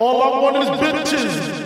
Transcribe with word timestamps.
All 0.00 0.22
I 0.22 0.40
want 0.40 0.56
is 0.56 0.68
bitches. 0.80 1.59